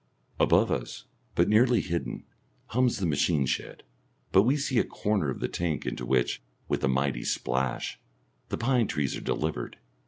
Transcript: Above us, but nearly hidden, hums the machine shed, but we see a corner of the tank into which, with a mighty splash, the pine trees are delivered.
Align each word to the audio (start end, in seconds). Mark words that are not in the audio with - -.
Above 0.39 0.71
us, 0.71 1.05
but 1.35 1.47
nearly 1.47 1.79
hidden, 1.79 2.23
hums 2.69 2.97
the 2.97 3.05
machine 3.05 3.45
shed, 3.45 3.83
but 4.31 4.41
we 4.41 4.57
see 4.57 4.79
a 4.79 4.83
corner 4.83 5.29
of 5.29 5.39
the 5.41 5.47
tank 5.47 5.85
into 5.85 6.07
which, 6.07 6.41
with 6.67 6.83
a 6.83 6.87
mighty 6.87 7.23
splash, 7.23 7.99
the 8.49 8.57
pine 8.57 8.87
trees 8.87 9.15
are 9.15 9.21
delivered. 9.21 9.77